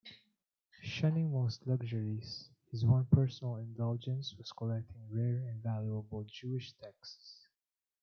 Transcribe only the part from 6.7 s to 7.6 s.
texts.